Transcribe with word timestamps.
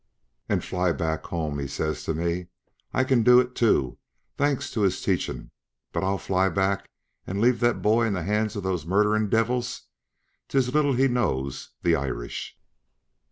"And: 0.49 0.63
'Fly 0.63 0.93
back 0.93 1.25
home!' 1.27 1.59
he 1.59 1.67
says 1.67 2.03
to 2.05 2.15
me. 2.15 2.47
I 2.91 3.03
can 3.03 3.21
do 3.21 3.39
it, 3.39 3.53
too; 3.53 3.99
thanks 4.35 4.71
to 4.71 4.81
his 4.81 4.99
teachin'. 4.99 5.51
But 5.91 6.17
fly 6.17 6.49
back 6.49 6.89
and 7.27 7.39
leave 7.39 7.59
that 7.59 7.83
bhoy 7.83 8.07
in 8.07 8.13
the 8.13 8.23
hands 8.23 8.55
of 8.55 8.63
those 8.63 8.83
murderin' 8.83 9.29
devils! 9.29 9.83
'tis 10.47 10.73
little 10.73 10.93
he 10.93 11.07
knows 11.07 11.73
the 11.83 11.95
Irish!" 11.95 12.57